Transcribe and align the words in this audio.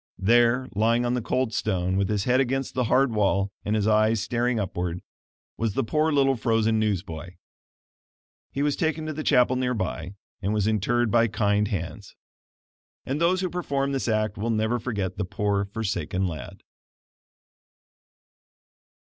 There, 0.17 0.67
lying 0.73 1.05
on 1.05 1.13
the 1.13 1.21
cold 1.21 1.53
stone, 1.53 1.95
with 1.95 2.09
his 2.09 2.23
head 2.23 2.39
against 2.39 2.73
the 2.73 2.85
hard 2.85 3.13
wall, 3.13 3.51
and 3.63 3.75
his 3.75 3.85
eyes 3.85 4.19
staring 4.19 4.59
upward, 4.59 5.03
was 5.57 5.75
the 5.75 5.83
poor 5.83 6.11
little 6.11 6.35
frozen 6.35 6.79
newsboy. 6.79 7.35
He 8.51 8.63
was 8.63 8.75
taken 8.75 9.05
to 9.05 9.13
the 9.13 9.21
chapel 9.21 9.57
near 9.57 9.75
by, 9.75 10.15
and 10.41 10.55
was 10.55 10.65
interred 10.65 11.11
by 11.11 11.27
kind 11.27 11.67
hands. 11.67 12.15
And 13.05 13.21
those 13.21 13.41
who 13.41 13.49
performed 13.51 13.93
this 13.93 14.07
act 14.07 14.39
will 14.39 14.49
never 14.49 14.79
forget 14.79 15.17
the 15.19 15.23
poor 15.23 15.65
forsaken 15.65 16.25
lad. 16.25 16.63